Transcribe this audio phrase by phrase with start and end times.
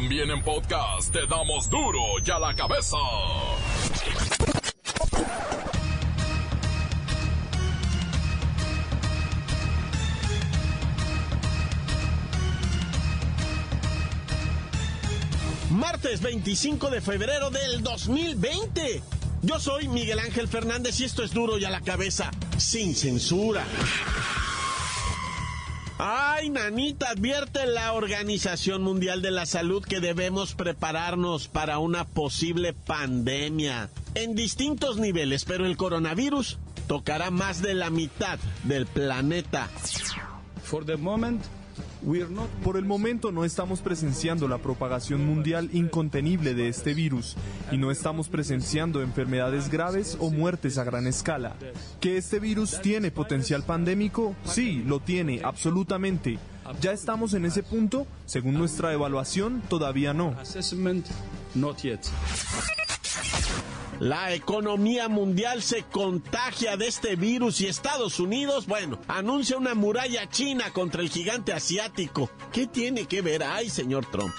[0.00, 2.96] También en podcast te damos duro y a la cabeza.
[15.70, 19.02] Martes 25 de febrero del 2020.
[19.42, 23.64] Yo soy Miguel Ángel Fernández y esto es duro y a la cabeza, sin censura.
[26.00, 32.72] Ay, nanita, advierte la Organización Mundial de la Salud que debemos prepararnos para una posible
[32.72, 39.68] pandemia en distintos niveles, pero el coronavirus tocará más de la mitad del planeta.
[40.62, 41.42] For the moment,
[42.62, 47.36] por el momento no estamos presenciando la propagación mundial incontenible de este virus
[47.70, 51.56] y no estamos presenciando enfermedades graves o muertes a gran escala.
[52.00, 54.34] ¿Que este virus tiene potencial pandémico?
[54.44, 56.38] Sí, lo tiene, absolutamente.
[56.80, 58.06] ¿Ya estamos en ese punto?
[58.26, 60.36] Según nuestra evaluación, todavía no.
[64.00, 70.28] La economía mundial se contagia de este virus y Estados Unidos, bueno, anuncia una muralla
[70.28, 72.30] china contra el gigante asiático.
[72.52, 74.32] ¿Qué tiene que ver ahí, señor Trump?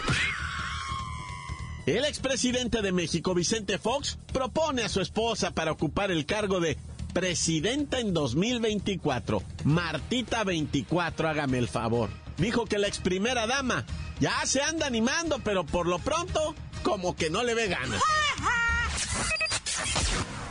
[1.86, 6.78] El expresidente de México, Vicente Fox, propone a su esposa para ocupar el cargo de
[7.14, 9.44] presidenta en 2024.
[9.66, 12.10] Martita 24, hágame el favor.
[12.38, 13.86] Dijo que la ex primera dama
[14.22, 18.02] ya se anda animando, pero por lo pronto, como que no le ve ganas.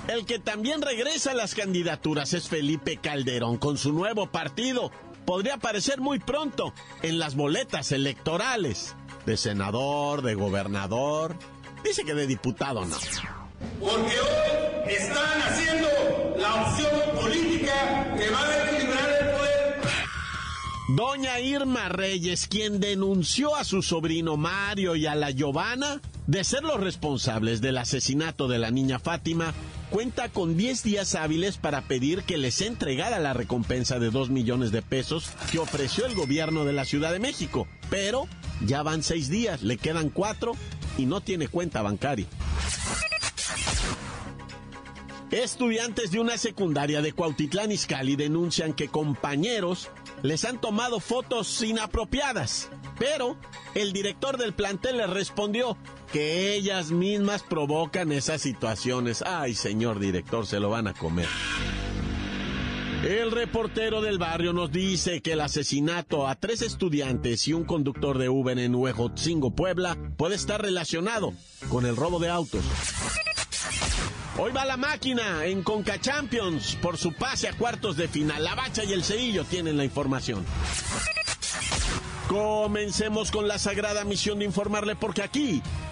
[0.09, 4.91] El que también regresa a las candidaturas es Felipe Calderón con su nuevo partido.
[5.27, 8.97] Podría aparecer muy pronto en las boletas electorales.
[9.27, 11.37] De senador, de gobernador.
[11.85, 12.97] Dice que de diputado no.
[13.79, 15.89] Porque hoy están haciendo
[16.39, 19.81] la opción política que va a equilibrar el poder.
[20.97, 26.63] Doña Irma Reyes, quien denunció a su sobrino Mario y a la Giovanna de ser
[26.63, 29.53] los responsables del asesinato de la niña Fátima,
[29.91, 34.73] cuenta con 10 días hábiles para pedir que les entregara la recompensa de 2 millones
[34.73, 37.67] de pesos que ofreció el gobierno de la Ciudad de México.
[37.91, 38.29] Pero
[38.65, 40.53] ya van 6 días, le quedan 4
[40.99, 42.27] y no tiene cuenta bancaria.
[45.31, 49.91] Estudiantes de una secundaria de Cuautitlán Izcalli denuncian que compañeros
[50.23, 53.37] les han tomado fotos inapropiadas, pero
[53.75, 55.77] el director del plantel les respondió
[56.13, 59.23] que ellas mismas provocan esas situaciones.
[59.23, 61.29] Ay, señor director, se lo van a comer.
[63.03, 68.19] El reportero del barrio nos dice que el asesinato a tres estudiantes y un conductor
[68.19, 71.33] de Uber en Huejotzingo, Puebla, puede estar relacionado
[71.69, 72.65] con el robo de autos.
[74.37, 78.43] Hoy va la máquina en Conca Champions por su pase a cuartos de final.
[78.43, 80.45] La Bacha y el Ceillo tienen la información.
[82.29, 85.63] Comencemos con la sagrada misión de informarle porque aquí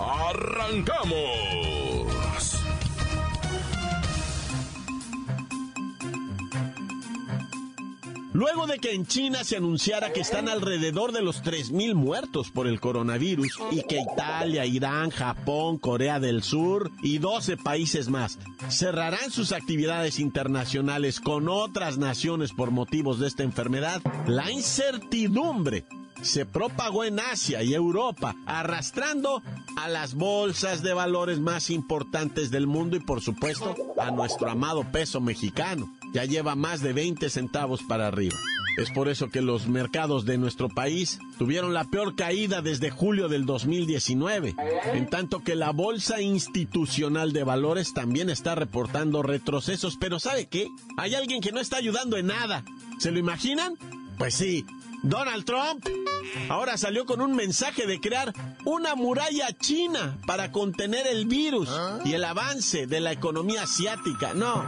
[0.00, 1.60] ¡Arrancamos!
[8.32, 12.66] Luego de que en China se anunciara que están alrededor de los 3.000 muertos por
[12.66, 18.38] el coronavirus y que Italia, Irán, Japón, Corea del Sur y 12 países más
[18.70, 25.84] cerrarán sus actividades internacionales con otras naciones por motivos de esta enfermedad, la incertidumbre
[26.22, 29.42] se propagó en Asia y Europa, arrastrando
[29.76, 34.84] a las bolsas de valores más importantes del mundo y por supuesto a nuestro amado
[34.90, 35.92] peso mexicano.
[36.12, 38.36] Ya lleva más de 20 centavos para arriba.
[38.76, 43.28] Es por eso que los mercados de nuestro país tuvieron la peor caída desde julio
[43.28, 44.54] del 2019,
[44.94, 50.68] en tanto que la Bolsa Institucional de Valores también está reportando retrocesos, pero ¿sabe qué?
[50.96, 52.64] Hay alguien que no está ayudando en nada.
[52.98, 53.74] ¿Se lo imaginan?
[54.18, 54.64] Pues sí,
[55.02, 55.86] Donald Trump
[56.48, 58.32] ahora salió con un mensaje de crear
[58.64, 62.00] una muralla china para contener el virus ah.
[62.04, 64.34] y el avance de la economía asiática.
[64.34, 64.62] No,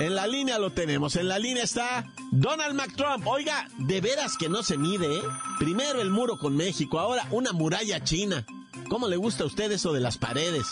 [0.00, 3.26] en la línea lo tenemos, en la línea está Donald Mac Trump.
[3.26, 5.22] Oiga, de veras que no se mide, ¿eh?
[5.58, 8.44] Primero el muro con México, ahora una muralla china.
[8.88, 10.66] ¿Cómo le gusta a usted eso de las paredes?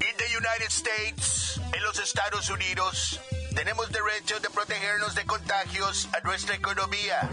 [0.00, 3.20] In the United States, en los Estados Unidos
[3.54, 7.28] tenemos derecho de protegernos de contagios a nuestra economía.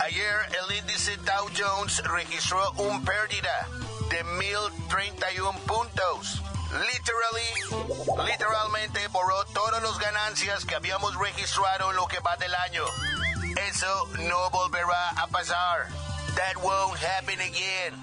[0.00, 0.36] Ayer
[0.68, 3.68] el índice Dow Jones registró un pérdida
[4.10, 6.42] de 1031 puntos.
[6.72, 12.84] Literally, literalmente borró todas las ganancias que habíamos registrado en lo que va del año.
[13.68, 15.88] Eso no volverá a pasar.
[16.34, 17.94] That won't happen again.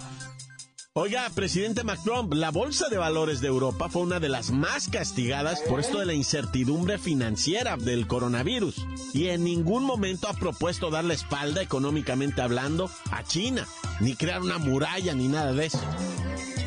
[1.02, 5.62] Oiga, presidente Macron, la Bolsa de Valores de Europa fue una de las más castigadas
[5.62, 11.06] por esto de la incertidumbre financiera del coronavirus y en ningún momento ha propuesto dar
[11.06, 13.66] la espalda económicamente hablando a China,
[14.02, 15.80] ni crear una muralla ni nada de eso.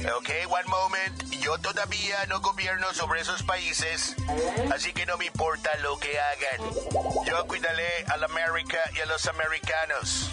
[0.04, 1.22] Ok, one moment.
[1.40, 4.16] Yo todavía no gobierno sobre esos países,
[4.72, 7.24] así que no me importa lo que hagan.
[7.24, 10.30] Yo cuidaré a la América y a los americanos.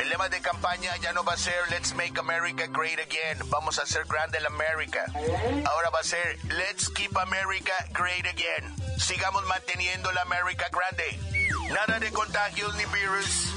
[0.00, 3.38] El lema de campaña ya no va a ser Let's make America great again.
[3.50, 5.04] Vamos a hacer grande la América.
[5.66, 8.74] Ahora va a ser Let's keep America great again.
[8.98, 11.18] Sigamos manteniendo la América grande.
[11.70, 13.55] Nada de contagios ni virus.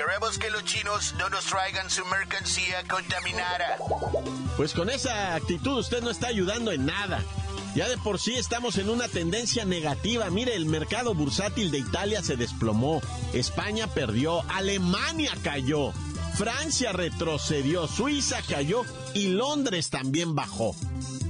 [0.00, 3.76] Queremos que los chinos no nos traigan su mercancía contaminada.
[4.56, 7.22] Pues con esa actitud usted no está ayudando en nada.
[7.74, 10.30] Ya de por sí estamos en una tendencia negativa.
[10.30, 13.02] Mire, el mercado bursátil de Italia se desplomó.
[13.34, 14.42] España perdió.
[14.48, 15.92] Alemania cayó.
[16.34, 17.86] Francia retrocedió.
[17.86, 18.84] Suiza cayó.
[19.12, 20.74] Y Londres también bajó.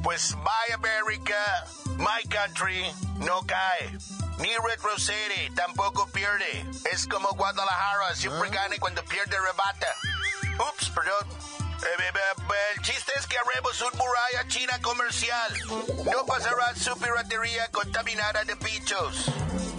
[0.05, 2.85] Pues My America, My Country,
[3.19, 3.99] no cae.
[4.41, 6.65] Ni retrocede, tampoco pierde.
[6.93, 9.87] Es como Guadalajara, siempre gana y cuando pierde rebata.
[10.59, 11.29] Ups, perdón.
[11.83, 15.53] Eh, eh, eh, el chiste es que haremos un muralla china comercial.
[16.05, 19.27] No pasará su piratería contaminada de bichos.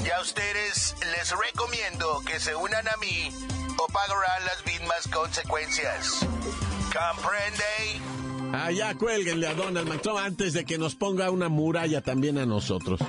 [0.06, 3.31] Y a ustedes les recomiendo que se unan a mí
[3.78, 6.25] o pagarán las mismas consecuencias.
[6.92, 8.12] ¿Comprende?
[8.54, 13.00] Allá cuélguenle a Donald Macron antes de que nos ponga una muralla también a nosotros.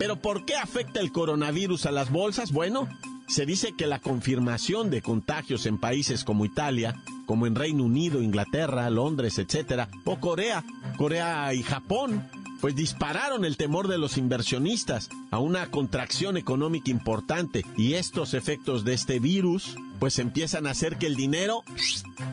[0.00, 2.52] Pero ¿por qué afecta el coronavirus a las bolsas?
[2.52, 2.88] Bueno,
[3.28, 8.22] se dice que la confirmación de contagios en países como Italia, como en Reino Unido,
[8.22, 10.64] Inglaterra, Londres, etcétera, o Corea,
[10.96, 12.26] Corea y Japón,
[12.62, 18.86] pues dispararon el temor de los inversionistas a una contracción económica importante y estos efectos
[18.86, 21.62] de este virus pues empiezan a hacer que el dinero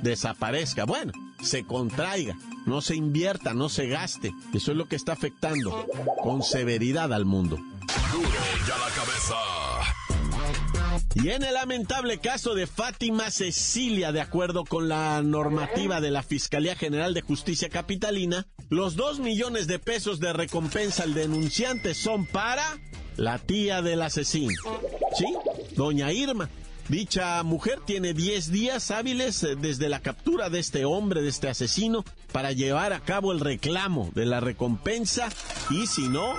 [0.04, 0.86] desaparezca.
[0.86, 1.12] Bueno,
[1.42, 4.34] se contraiga, no se invierta, no se gaste.
[4.54, 5.88] Eso es lo que está afectando
[6.22, 7.58] con severidad al mundo.
[11.16, 16.22] Y en el lamentable caso de Fátima Cecilia, de acuerdo con la normativa de la
[16.22, 22.28] Fiscalía General de Justicia Capitalina, los dos millones de pesos de recompensa al denunciante son
[22.28, 22.78] para
[23.16, 24.62] la tía del asesino.
[25.18, 25.26] ¿Sí?
[25.76, 26.50] Doña Irma.
[26.90, 31.50] Dicha mujer tiene 10 días hábiles eh, desde la captura de este hombre, de este
[31.50, 35.28] asesino, para llevar a cabo el reclamo de la recompensa
[35.70, 36.36] y si no,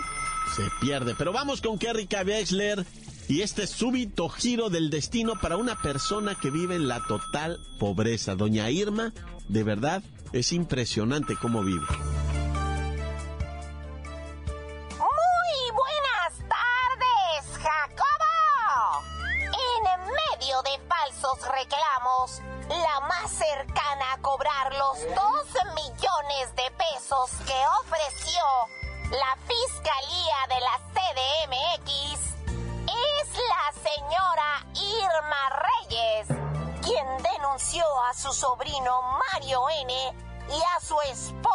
[0.56, 1.14] se pierde.
[1.18, 2.86] Pero vamos con Kerry Wexler
[3.28, 8.34] y este súbito giro del destino para una persona que vive en la total pobreza.
[8.34, 9.12] Doña Irma,
[9.48, 10.02] de verdad,
[10.32, 11.84] es impresionante cómo vive.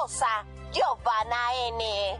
[0.03, 2.19] Esposa Giovanna N.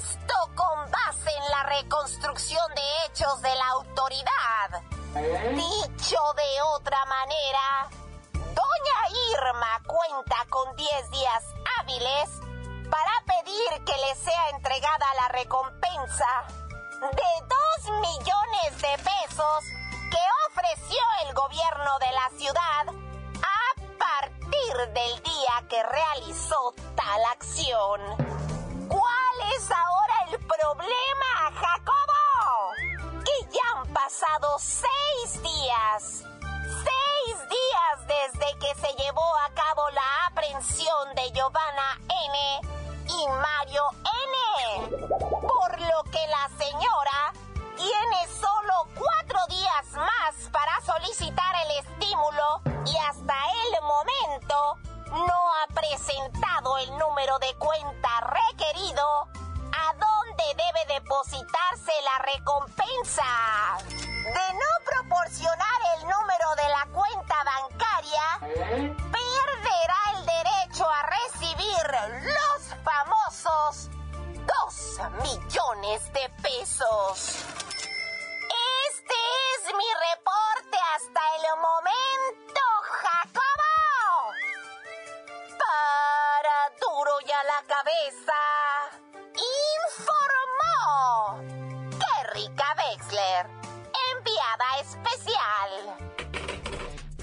[0.00, 4.82] Esto con base en la reconstrucción de hechos de la autoridad
[5.54, 7.88] Dicho de otra manera,
[8.32, 11.44] Doña Irma cuenta con 10 días
[11.78, 12.30] hábiles
[12.90, 16.44] para pedir que le sea entregada la recompensa
[17.00, 17.46] de
[17.86, 19.64] 2 millones de pesos
[20.10, 20.18] que
[20.48, 23.07] ofreció el gobierno de la ciudad
[24.66, 28.00] del día que realizó tal acción.
[28.88, 32.72] ¿Cuál es ahora el problema, Jacobo?
[33.24, 36.24] Que ya han pasado seis días.
[36.42, 39.87] Seis días desde que se llevó a cabo
[57.38, 59.28] de cuenta requerido
[59.72, 63.24] a dónde debe depositarse la recompensa.
[63.88, 68.38] De no proporcionar el número de la cuenta bancaria,
[69.12, 71.86] perderá el derecho a recibir
[72.24, 73.90] los famosos
[74.46, 77.47] 2 millones de pesos.
[87.66, 88.40] Cabeza,
[89.88, 90.78] informó.
[91.98, 93.46] Kerrika Wexler,
[94.14, 96.18] enviada especial.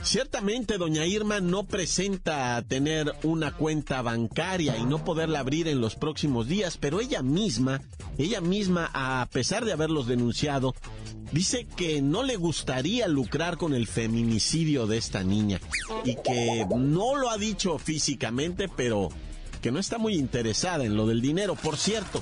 [0.03, 5.95] Ciertamente, doña Irma no presenta tener una cuenta bancaria y no poderla abrir en los
[5.95, 7.81] próximos días, pero ella misma,
[8.17, 10.75] ella misma, a pesar de haberlos denunciado,
[11.31, 15.59] dice que no le gustaría lucrar con el feminicidio de esta niña
[16.03, 19.09] y que no lo ha dicho físicamente, pero
[19.65, 21.55] que no está muy interesada en lo del dinero.
[21.55, 22.21] Por cierto,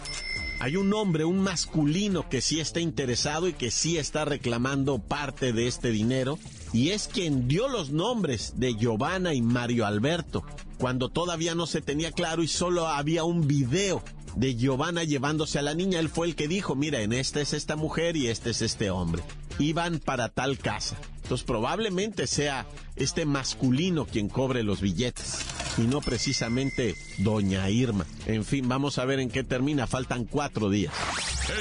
[0.62, 5.52] hay un hombre, un masculino que sí está interesado y que sí está reclamando parte
[5.52, 6.40] de este dinero
[6.72, 10.46] y es quien dio los nombres de Giovanna y Mario Alberto,
[10.78, 14.02] cuando todavía no se tenía claro y solo había un video
[14.38, 16.00] de Giovanna llevándose a la niña.
[16.00, 18.90] Él fue el que dijo, mira, en esta es esta mujer y este es este
[18.90, 19.22] hombre.
[19.60, 20.96] Iban para tal casa.
[21.24, 22.66] Entonces probablemente sea
[22.96, 25.40] este masculino quien cobre los billetes
[25.78, 28.06] y no precisamente doña Irma.
[28.26, 29.88] En fin, vamos a ver en qué termina.
[29.88, 30.94] Faltan cuatro días.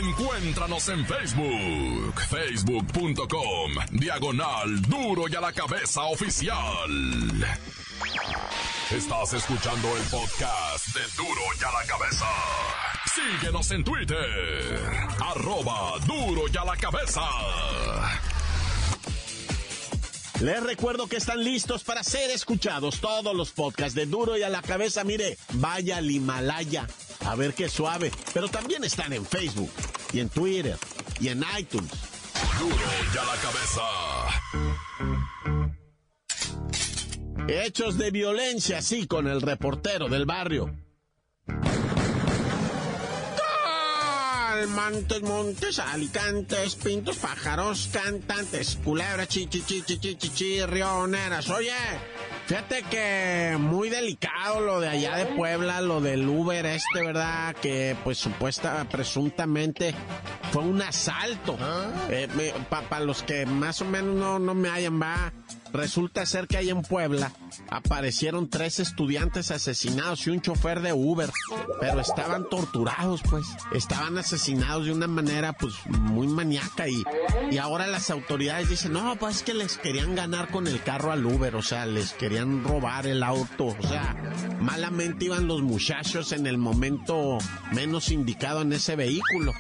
[0.01, 6.91] Encuéntranos en Facebook, facebook.com, diagonal duro y a la cabeza oficial.
[8.91, 12.27] Estás escuchando el podcast de duro y a la cabeza.
[13.15, 14.81] Síguenos en Twitter,
[15.21, 17.23] arroba duro y a la cabeza.
[20.43, 24.49] Les recuerdo que están listos para ser escuchados todos los podcasts de Duro y a
[24.49, 25.05] la cabeza.
[25.05, 26.89] Mire, vaya al Himalaya.
[27.25, 28.11] A ver qué suave.
[28.35, 29.71] Pero también están en Facebook
[30.13, 30.77] y en Twitter
[31.21, 31.93] y en iTunes.
[32.59, 33.83] Duro y a la cabeza.
[37.47, 40.75] Hechos de violencia, sí, con el reportero del barrio.
[44.67, 51.49] Montes, montes, alicantes, pintos, pájaros, cantantes, culebras, chichichichichichi, rioneras.
[51.51, 51.73] Oye,
[52.47, 57.55] fíjate que muy delicado lo de allá de Puebla, lo del Uber este, ¿verdad?
[57.61, 59.95] Que pues supuesta, presuntamente
[60.53, 61.59] fue un asalto.
[62.11, 62.29] Eh,
[62.69, 65.33] Para los que más o menos no, no me hayan, va.
[65.73, 67.33] Resulta ser que ahí en Puebla
[67.71, 71.31] aparecieron tres estudiantes asesinados y un chofer de Uber,
[71.81, 73.47] pero estaban torturados, pues.
[73.73, 77.03] Estaban asesinados de una manera, pues, muy maníaca y,
[77.51, 81.11] y ahora las autoridades dicen, no, pues es que les querían ganar con el carro
[81.11, 84.15] al Uber, o sea, les querían robar el auto, o sea,
[84.61, 87.39] malamente iban los muchachos en el momento
[87.73, 89.53] menos indicado en ese vehículo.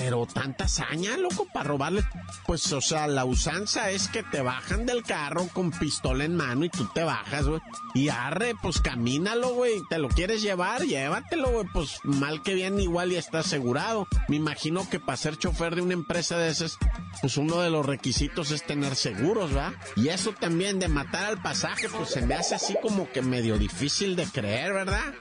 [0.00, 2.04] Pero tanta hazaña, loco, para robarle.
[2.46, 6.64] Pues, o sea, la usanza es que te bajan del carro con pistola en mano
[6.64, 7.60] y tú te bajas, güey.
[7.94, 9.72] Y arre, pues camínalo, güey.
[9.90, 11.66] Te lo quieres llevar, llévatelo, güey.
[11.72, 14.06] Pues mal que bien, igual ya está asegurado.
[14.28, 16.78] Me imagino que para ser chofer de una empresa de esas,
[17.20, 19.74] pues uno de los requisitos es tener seguros, ¿va?
[19.96, 23.58] Y eso también de matar al pasaje, pues se me hace así como que medio
[23.58, 25.12] difícil de creer, ¿verdad?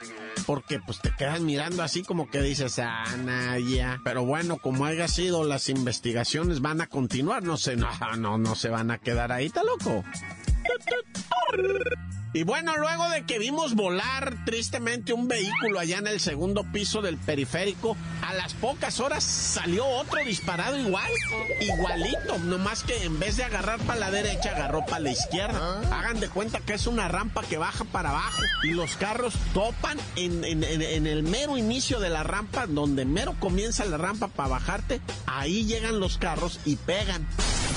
[0.45, 3.05] Porque pues te quedas mirando así como que dices, ah,
[3.59, 3.99] ya.
[4.03, 8.55] Pero bueno, como haya sido, las investigaciones van a continuar, no sé, no, no, no
[8.55, 10.03] se van a quedar ahí, está loco.
[12.37, 17.01] Y bueno, luego de que vimos volar tristemente un vehículo allá en el segundo piso
[17.01, 21.09] del periférico, a las pocas horas salió otro disparado igual,
[21.59, 25.81] igualito, nomás que en vez de agarrar para la derecha, agarró para la izquierda.
[25.91, 29.97] Hagan de cuenta que es una rampa que baja para abajo y los carros topan
[30.15, 34.49] en, en, en el mero inicio de la rampa, donde mero comienza la rampa para
[34.49, 37.27] bajarte, ahí llegan los carros y pegan.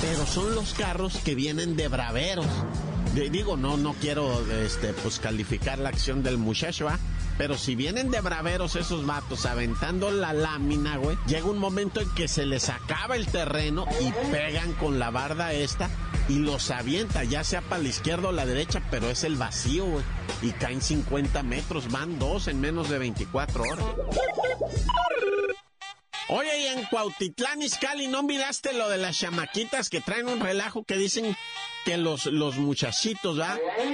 [0.02, 2.46] Pero son los carros que vienen de braveros.
[3.14, 6.98] Digo, no, no quiero este, pues calificar la acción del muchacho, ¿ah?
[7.36, 12.10] Pero si vienen de braveros esos vatos aventando la lámina, güey, llega un momento en
[12.10, 15.90] que se les acaba el terreno y pegan con la barda esta
[16.28, 19.86] y los avienta, ya sea para la izquierda o la derecha, pero es el vacío,
[19.86, 20.04] güey.
[20.42, 23.86] Y caen 50 metros, van dos en menos de 24 horas.
[26.28, 30.84] Oye, y en Cuautitlán, Izcalli, ¿no miraste lo de las chamaquitas que traen un relajo
[30.84, 31.36] que dicen
[31.84, 33.38] que los, los muchachitos.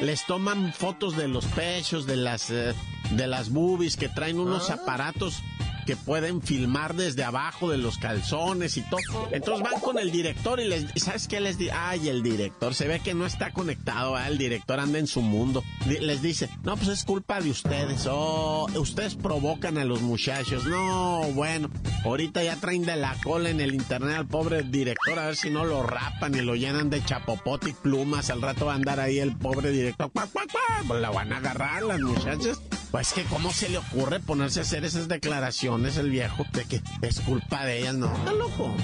[0.00, 2.74] Les toman fotos de los pechos, de las, eh,
[3.10, 5.42] de las boobies, que traen unos aparatos
[5.86, 9.00] que pueden filmar desde abajo de los calzones y todo.
[9.30, 11.72] Entonces van con el director y les, ¿sabes qué les dice?
[11.72, 15.62] Ay, el director, se ve que no está conectado, el director anda en su mundo.
[15.86, 20.66] Les dice, no, pues es culpa de ustedes, oh, ustedes provocan a los muchachos.
[20.66, 21.70] No, bueno,
[22.04, 25.50] ahorita ya traen de la cola en el internet al pobre director a ver si
[25.50, 28.30] no lo rapan y lo llenan de chapopote y plumas.
[28.30, 32.00] Al rato va a andar ahí el pobre director, pues la van a agarrar las
[32.00, 36.64] muchachas Pues que cómo se le ocurre ponerse a hacer esas declaraciones el viejo de
[36.64, 38.74] que es culpa de ellas, no, está loco.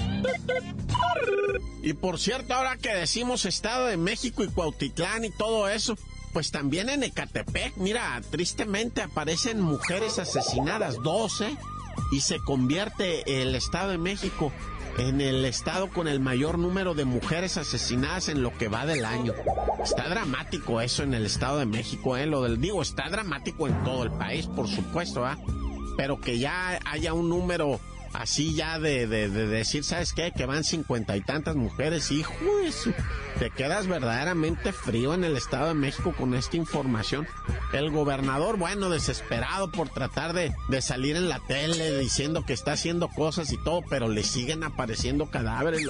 [1.81, 5.97] Y por cierto, ahora que decimos Estado de México y Cuautitlán y todo eso,
[6.31, 11.55] pues también en Ecatepec, mira, tristemente aparecen mujeres asesinadas, 12,
[12.11, 14.51] y se convierte el Estado de México
[14.97, 19.05] en el estado con el mayor número de mujeres asesinadas en lo que va del
[19.05, 19.33] año.
[19.83, 22.25] Está dramático eso en el Estado de México, ¿eh?
[22.25, 25.37] Lo del digo, está dramático en todo el país, por supuesto, ¿ah?
[25.97, 27.79] Pero que ya haya un número
[28.13, 30.31] así ya de, de, decir, ¿sabes qué?
[30.31, 32.33] Que van cincuenta y tantas mujeres, hijo,
[33.39, 37.27] te quedas verdaderamente frío en el Estado de México con esta información.
[37.73, 42.73] El gobernador, bueno, desesperado por tratar de, de salir en la tele diciendo que está
[42.73, 45.81] haciendo cosas y todo, pero le siguen apareciendo cadáveres.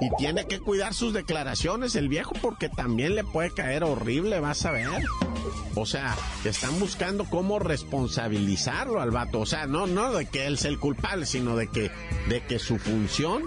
[0.00, 4.64] Y tiene que cuidar sus declaraciones el viejo porque también le puede caer horrible, vas
[4.64, 4.88] a ver.
[5.76, 9.40] O sea, están buscando cómo responsabilizarlo al vato.
[9.40, 11.90] O sea, no, no de que él sea el culpable, sino de que,
[12.28, 13.42] de que su función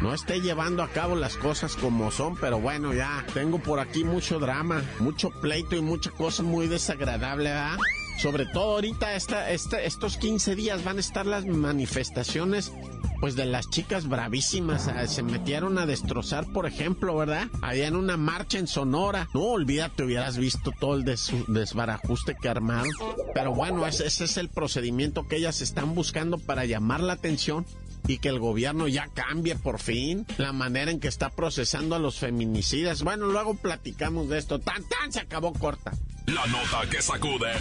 [0.00, 4.04] no esté llevando a cabo las cosas como son, pero bueno, ya tengo por aquí
[4.04, 7.78] mucho drama, mucho pleito y mucha cosa muy desagradable, ¿verdad?
[8.18, 12.72] Sobre todo ahorita esta, esta, estos 15 días van a estar las manifestaciones
[13.20, 17.48] pues de las chicas bravísimas ah, se metieron a destrozar, por ejemplo, ¿verdad?
[17.62, 19.28] Allá en una marcha en Sonora.
[19.34, 22.92] No, olvídate, hubieras visto todo el desbarajuste que armaron.
[23.34, 27.66] Pero bueno, ese, ese es el procedimiento que ellas están buscando para llamar la atención
[28.06, 31.98] y que el gobierno ya cambie por fin la manera en que está procesando a
[31.98, 33.02] los feminicidas.
[33.02, 34.58] Bueno, luego platicamos de esto.
[34.60, 35.92] Tan tan se acabó corta.
[36.26, 37.52] La nota que sacude.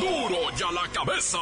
[0.00, 1.36] duro ya la cabeza.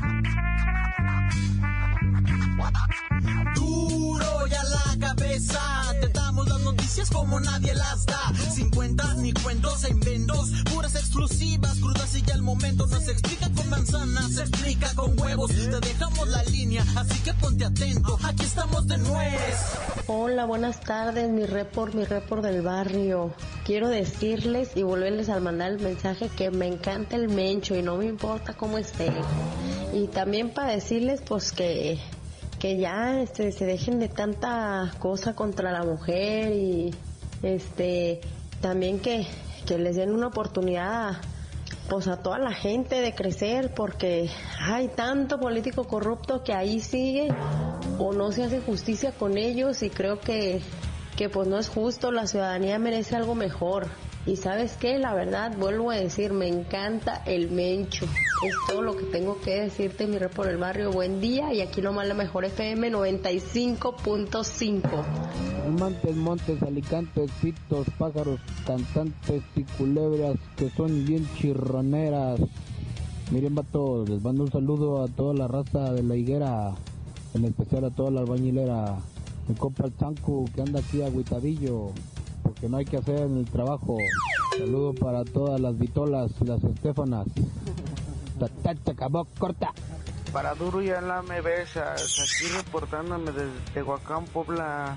[7.00, 8.34] Noticias como nadie las da.
[8.52, 13.12] Sin cuentas ni cuentos en vendos, puras exclusivas, crudas y ya el momento no se
[13.12, 15.52] explica con manzanas, se explica con huevos.
[15.52, 19.78] Te dejamos la línea, así que ponte atento, aquí estamos de nuez.
[20.08, 23.34] Hola, buenas tardes, mi report, mi report del barrio.
[23.66, 27.98] Quiero decirles y volverles a mandar el mensaje que me encanta el mencho y no
[27.98, 29.12] me importa cómo esté.
[29.94, 32.00] Y también para decirles pues que
[32.60, 36.94] que ya este, se dejen de tanta cosa contra la mujer y
[37.42, 38.20] este
[38.62, 39.26] también que,
[39.66, 41.22] que les den una oportunidad a,
[41.90, 47.30] pues a toda la gente de crecer porque hay tanto político corrupto que ahí sigue
[47.98, 50.62] o no se hace justicia con ellos y creo que,
[51.16, 53.88] que pues no es justo, la ciudadanía merece algo mejor.
[54.30, 58.06] Y sabes qué, la verdad, vuelvo a decir, me encanta el mencho.
[58.46, 60.92] Es todo lo que tengo que decirte, mi rey por el barrio.
[60.92, 64.82] Buen día y aquí nomás la mejor FM 95.5.
[65.80, 72.40] Montes, montes, alicantes, pitos, pájaros, cantantes y culebras que son bien chirroneras.
[73.32, 76.76] Miren, vato, les mando un saludo a toda la raza de la higuera,
[77.34, 78.96] en especial a toda la albañilera.
[79.48, 81.94] Me compra el chanco que anda aquí a Huitavillo
[82.44, 83.98] porque no hay que hacer en el trabajo.
[84.58, 87.28] Saludo para todas las vitolas, las estefanas.
[88.90, 89.74] Acabó corta.
[90.32, 90.92] Para Duro y
[91.28, 94.96] me besas, aquí reportándome desde Tehuacán, Puebla.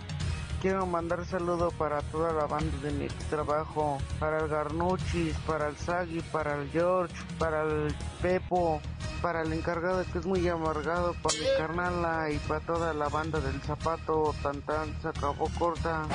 [0.62, 5.76] Quiero mandar saludo para toda la banda de mi trabajo, para el Garnuchis, para el
[5.76, 8.80] Sagi, para el George, para el Pepo,
[9.20, 13.40] para el encargado que es muy amargado, para mi carnala y para toda la banda
[13.40, 16.06] del zapato, tan tan, se acabó corta.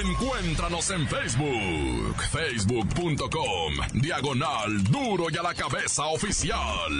[0.00, 6.92] Encuéntranos en Facebook, facebook.com, diagonal duro y a la cabeza oficial.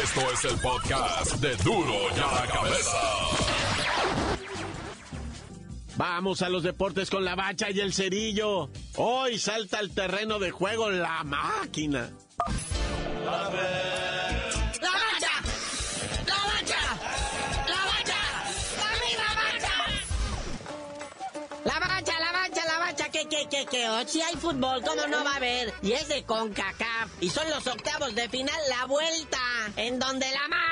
[0.00, 3.59] Esto es el podcast de duro y a la cabeza.
[6.00, 8.70] Vamos a los deportes con la bacha y el cerillo.
[8.96, 12.10] Hoy salta al terreno de juego la máquina.
[23.50, 25.74] que, que, oh, si hay fútbol, ¿cómo no va a haber?
[25.82, 27.10] Y es de CONCACAF.
[27.20, 29.38] Y son los octavos de final, la vuelta,
[29.76, 30.69] en donde la máquina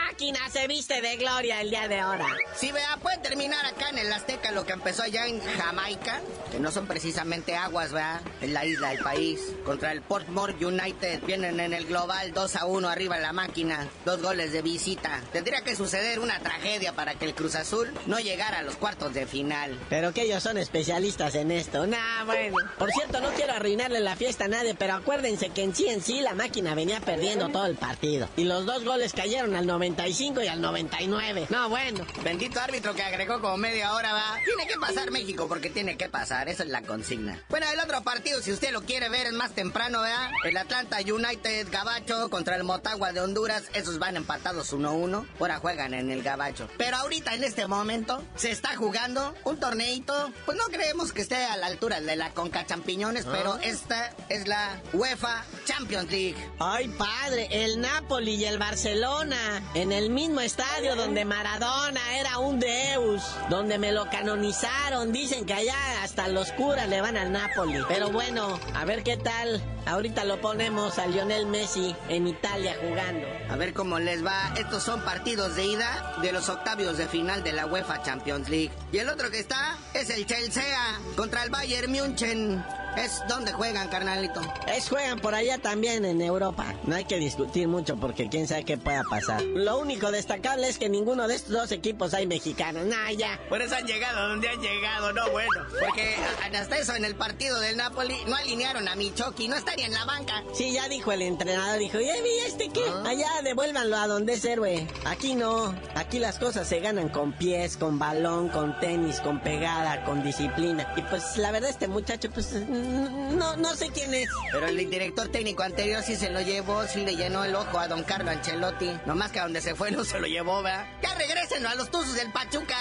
[0.51, 2.27] se viste de gloria el día de ahora.
[2.55, 6.59] Sí, vea, puede terminar acá en el Azteca lo que empezó allá en Jamaica, que
[6.59, 8.21] no son precisamente aguas, ¿verdad?
[8.41, 9.41] En la isla del país.
[9.64, 13.88] Contra el Portmore United vienen en el global 2 a 1 arriba en la máquina,
[14.05, 15.23] dos goles de visita.
[15.33, 19.14] Tendría que suceder una tragedia para que el Cruz Azul no llegara a los cuartos
[19.14, 19.79] de final.
[19.88, 21.87] Pero que ellos son especialistas en esto.
[21.87, 22.57] Nah, bueno.
[22.79, 26.03] Por cierto, no quiero arruinarle la fiesta a nadie, pero acuérdense que en sí en
[26.03, 28.29] sí la máquina venía perdiendo todo el partido.
[28.37, 31.46] Y los dos goles cayeron al 95 y al 99.
[31.48, 32.04] No, bueno.
[32.24, 34.37] Bendito árbitro que agregó como media hora, va.
[34.44, 37.40] Tiene que pasar México porque tiene que pasar, esa es la consigna.
[37.48, 40.31] Bueno, el otro partido, si usted lo quiere ver, es más temprano, ¿verdad?
[40.44, 45.24] El Atlanta United Gabacho contra el Motagua de Honduras, esos van empatados 1-1.
[45.38, 46.68] Ahora juegan en el Gabacho.
[46.76, 50.33] Pero ahorita, en este momento, se está jugando un torneito.
[50.46, 54.48] Pues no creemos que esté a la altura de la Conca Champiñones, pero esta es
[54.48, 56.37] la UEFA Champions League.
[56.59, 62.59] Ay, padre, el Napoli y el Barcelona en el mismo estadio donde Maradona era un
[62.61, 65.12] deus, donde me lo canonizaron.
[65.12, 67.81] Dicen que allá hasta los curas le van al Napoli.
[67.88, 69.62] Pero bueno, a ver qué tal.
[69.87, 73.27] Ahorita lo ponemos a Lionel Messi en Italia jugando.
[73.51, 74.53] A ver cómo les va.
[74.57, 78.71] Estos son partidos de ida de los octavios de final de la UEFA Champions League.
[78.92, 82.64] Y el otro que está es el Chelsea contra el Bayern München.
[82.96, 84.40] Es donde juegan, carnalito.
[84.66, 86.74] Es juegan por allá también en Europa.
[86.85, 89.42] No hay que discutir mucho porque quién sabe qué pueda pasar.
[89.42, 92.87] Lo único destacable es que ninguno de estos dos equipos hay mexicanos.
[92.87, 93.38] Nah, ya.
[93.48, 95.66] Por eso han llegado donde han llegado, no bueno.
[95.81, 99.92] Porque hasta eso en el partido del Napoli no alinearon a Michoki, no estaría en
[99.92, 100.42] la banca.
[100.55, 102.09] Sí, ya dijo el entrenador, dijo, ¿y
[102.46, 102.85] este qué?
[103.07, 104.87] Allá devuélvanlo a donde es héroe.
[105.05, 105.74] Aquí no.
[105.94, 110.92] Aquí las cosas se ganan con pies, con balón, con tenis, con pegada, con disciplina.
[110.96, 114.29] Y pues la verdad este muchacho, pues no, no sé quién es.
[114.53, 117.88] Pero el director técnico anterior sí se lo llevó, sí le llenó el ojo a
[117.88, 118.99] don Carlo Ancelotti.
[119.07, 120.87] Nomás que a donde se fue no se lo llevó, ¿verdad?
[121.03, 122.77] Ya regresen a los tuzos del Pachuca.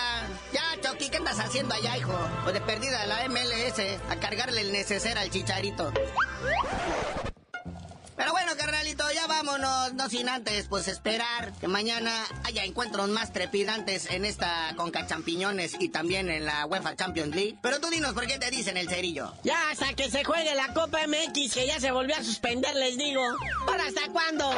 [0.53, 2.17] Ya, Chucky, ¿qué estás haciendo allá, hijo?
[2.45, 3.79] O de perdida a la MLS,
[4.09, 5.91] a cargarle el neceser al chicharito.
[8.87, 12.09] Carnalito, ya vámonos, no sin antes, pues esperar que mañana
[12.45, 17.57] haya encuentros más trepidantes en esta Conca Champiñones y también en la UEFA Champions League.
[17.61, 19.33] Pero tú dinos por qué te dicen el cerillo.
[19.43, 22.97] Ya hasta que se juegue la Copa MX, que ya se volvió a suspender, les
[22.97, 23.21] digo.
[23.65, 24.51] ¿Para hasta cuándo?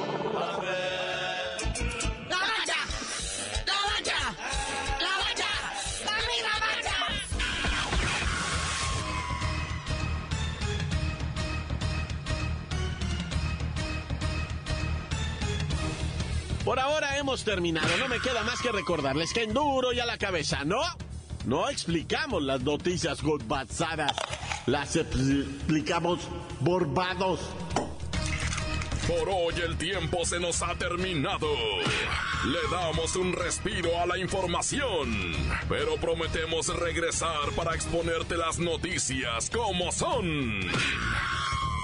[16.65, 17.89] Por ahora hemos terminado.
[17.97, 20.81] No me queda más que recordarles que en duro y a la cabeza, ¿no?
[21.45, 24.15] No explicamos las noticias godbazadas.
[24.67, 26.19] Las explicamos
[26.59, 27.39] borbados.
[29.07, 31.47] Por hoy el tiempo se nos ha terminado.
[32.45, 35.33] Le damos un respiro a la información,
[35.67, 40.61] pero prometemos regresar para exponerte las noticias como son.